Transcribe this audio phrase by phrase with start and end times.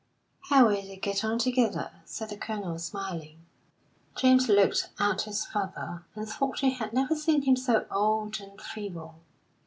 [0.49, 3.45] "How well they get on together," said the Colonel, smiling.
[4.15, 8.59] James looked at his father, and thought he had never seen him so old and
[8.59, 9.19] feeble.